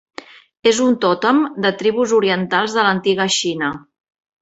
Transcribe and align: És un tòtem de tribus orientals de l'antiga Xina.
És 0.71 0.79
un 0.85 0.95
tòtem 1.03 1.43
de 1.67 1.73
tribus 1.83 2.17
orientals 2.23 2.77
de 2.79 2.89
l'antiga 2.89 3.33
Xina. 3.41 3.75